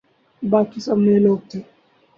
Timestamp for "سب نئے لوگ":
0.85-1.39